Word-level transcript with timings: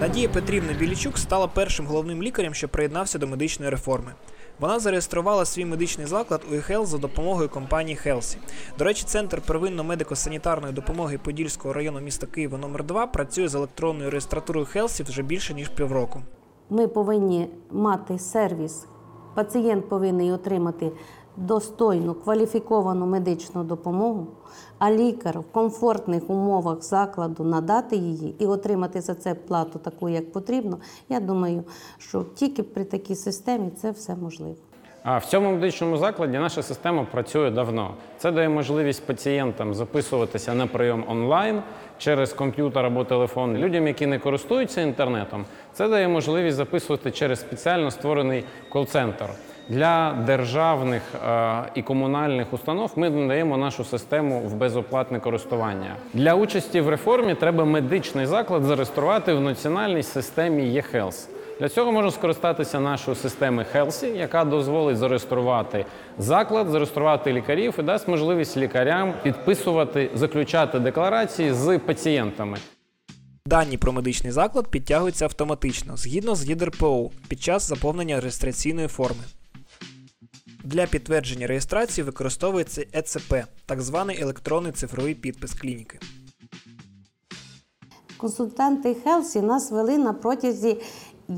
Надія 0.00 0.28
Петрівна 0.28 0.72
Білічук 0.72 1.18
стала 1.18 1.46
першим 1.46 1.86
головним 1.86 2.22
лікарем, 2.22 2.54
що 2.54 2.68
приєднався 2.68 3.18
до 3.18 3.26
медичної 3.26 3.70
реформи. 3.70 4.12
Вона 4.60 4.78
зареєструвала 4.78 5.44
свій 5.44 5.64
медичний 5.64 6.06
заклад 6.06 6.40
у 6.50 6.54
eHealth 6.54 6.86
за 6.86 6.98
допомогою 6.98 7.48
компанії 7.48 7.96
Хелсі. 7.96 8.38
До 8.78 8.84
речі, 8.84 9.04
центр 9.06 9.40
первинної 9.40 9.84
медико-санітарної 9.84 10.72
допомоги 10.72 11.18
Подільського 11.18 11.74
району 11.74 12.00
міста 12.00 12.26
Києва 12.26 12.58
номер 12.58 12.84
2 12.84 13.06
працює 13.06 13.48
з 13.48 13.54
електронною 13.54 14.10
реєстратурою 14.10 14.66
Хелсі 14.66 15.02
вже 15.02 15.22
більше 15.22 15.54
ніж 15.54 15.68
півроку. 15.68 16.22
Ми 16.70 16.88
повинні 16.88 17.48
мати 17.70 18.18
сервіс. 18.18 18.86
Пацієнт 19.34 19.88
повинен 19.88 20.32
отримати 20.32 20.92
достойну 21.36 22.14
кваліфіковану 22.14 23.06
медичну 23.06 23.64
допомогу, 23.64 24.26
а 24.78 24.92
лікар 24.92 25.40
в 25.40 25.52
комфортних 25.52 26.30
умовах 26.30 26.82
закладу 26.82 27.44
надати 27.44 27.96
її 27.96 28.34
і 28.38 28.46
отримати 28.46 29.00
за 29.00 29.14
це 29.14 29.34
плату 29.34 29.78
таку, 29.78 30.08
як 30.08 30.32
потрібно. 30.32 30.78
Я 31.08 31.20
думаю, 31.20 31.64
що 31.98 32.24
тільки 32.24 32.62
при 32.62 32.84
такій 32.84 33.14
системі 33.14 33.70
це 33.70 33.90
все 33.90 34.16
можливо. 34.16 34.56
А 35.02 35.18
в 35.18 35.24
цьому 35.24 35.50
медичному 35.50 35.96
закладі 35.96 36.38
наша 36.38 36.62
система 36.62 37.06
працює 37.10 37.50
давно. 37.50 37.94
Це 38.18 38.30
дає 38.30 38.48
можливість 38.48 39.06
пацієнтам 39.06 39.74
записуватися 39.74 40.54
на 40.54 40.66
прийом 40.66 41.04
онлайн 41.08 41.62
через 41.98 42.32
комп'ютер 42.32 42.86
або 42.86 43.04
телефон. 43.04 43.56
Людям, 43.56 43.86
які 43.86 44.06
не 44.06 44.18
користуються 44.18 44.80
інтернетом, 44.80 45.44
це 45.72 45.88
дає 45.88 46.08
можливість 46.08 46.56
записувати 46.56 47.10
через 47.10 47.40
спеціально 47.40 47.90
створений 47.90 48.44
кол-центр. 48.68 49.24
Для 49.68 50.12
державних 50.26 51.02
е, 51.14 51.62
і 51.74 51.82
комунальних 51.82 52.52
установ 52.52 52.92
ми 52.96 53.10
надаємо 53.10 53.56
нашу 53.56 53.84
систему 53.84 54.40
в 54.40 54.54
безоплатне 54.54 55.20
користування. 55.20 55.96
Для 56.14 56.34
участі 56.34 56.80
в 56.80 56.88
реформі 56.88 57.34
треба 57.34 57.64
медичний 57.64 58.26
заклад 58.26 58.62
зареєструвати 58.62 59.32
в 59.32 59.40
національній 59.40 60.02
системі 60.02 60.62
eHealth. 60.62 61.28
Для 61.60 61.68
цього 61.68 61.92
можна 61.92 62.10
скористатися 62.10 62.80
нашою 62.80 63.16
системою 63.16 63.66
Healthy, 63.74 64.16
яка 64.16 64.44
дозволить 64.44 64.96
зареєструвати 64.96 65.86
заклад, 66.18 66.68
зареєструвати 66.68 67.32
лікарів 67.32 67.74
і 67.78 67.82
дасть 67.82 68.08
можливість 68.08 68.56
лікарям 68.56 69.14
підписувати, 69.22 70.10
заключати 70.14 70.78
декларації 70.78 71.52
з 71.52 71.78
пацієнтами. 71.78 72.58
Дані 73.46 73.76
про 73.76 73.92
медичний 73.92 74.32
заклад 74.32 74.68
підтягуються 74.68 75.24
автоматично 75.24 75.96
згідно 75.96 76.34
з 76.34 76.48
ЄДРПО 76.48 77.10
під 77.28 77.42
час 77.42 77.68
заповнення 77.68 78.20
реєстраційної 78.20 78.88
форми. 78.88 79.22
Для 80.64 80.86
підтвердження 80.86 81.46
реєстрації 81.46 82.04
використовується 82.04 82.84
ЕЦП, 82.92 83.34
так 83.66 83.80
званий 83.80 84.20
електронний 84.20 84.72
цифровий 84.72 85.14
підпис 85.14 85.54
клініки. 85.54 85.98
Консультанти 88.20 88.94
Хелсі 88.94 89.40
нас 89.40 89.70
вели 89.70 89.98
на 89.98 90.12
протязі 90.12 90.76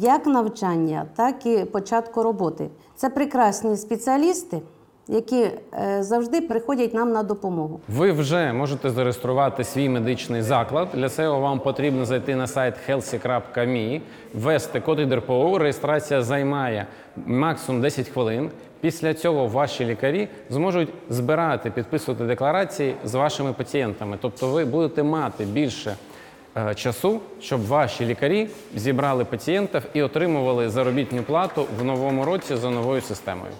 як 0.00 0.26
навчання, 0.26 1.06
так 1.16 1.46
і 1.46 1.64
початку 1.64 2.22
роботи. 2.22 2.68
Це 2.96 3.10
прекрасні 3.10 3.76
спеціалісти, 3.76 4.60
які 5.08 5.40
е, 5.42 6.02
завжди 6.02 6.40
приходять 6.40 6.94
нам 6.94 7.12
на 7.12 7.22
допомогу. 7.22 7.80
Ви 7.88 8.12
вже 8.12 8.52
можете 8.52 8.90
зареєструвати 8.90 9.64
свій 9.64 9.88
медичний 9.88 10.42
заклад. 10.42 10.88
Для 10.94 11.08
цього 11.08 11.40
вам 11.40 11.60
потрібно 11.60 12.04
зайти 12.04 12.34
на 12.36 12.46
сайт 12.46 12.74
helsi.me, 12.88 14.00
ввести 14.34 14.80
код 14.80 15.00
ЄДРПО. 15.00 15.58
Реєстрація 15.58 16.22
займає 16.22 16.86
максимум 17.26 17.82
10 17.82 18.08
хвилин. 18.08 18.50
Після 18.80 19.14
цього 19.14 19.46
ваші 19.46 19.84
лікарі 19.84 20.28
зможуть 20.50 20.88
збирати, 21.08 21.70
підписувати 21.70 22.24
декларації 22.24 22.94
з 23.04 23.14
вашими 23.14 23.52
пацієнтами. 23.52 24.18
Тобто 24.20 24.48
ви 24.48 24.64
будете 24.64 25.02
мати 25.02 25.44
більше 25.44 25.96
часу, 26.74 27.20
щоб 27.40 27.66
ваші 27.66 28.06
лікарі 28.06 28.48
зібрали 28.76 29.24
пацієнтів 29.24 29.82
і 29.94 30.02
отримували 30.02 30.70
заробітну 30.70 31.22
плату 31.22 31.66
в 31.80 31.84
новому 31.84 32.24
році 32.24 32.56
за 32.56 32.70
новою 32.70 33.00
системою. 33.00 33.52